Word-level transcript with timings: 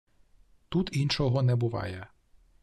Тут 0.69 0.89
іншого 0.97 1.41
не 1.41 1.55
буває 1.55 2.07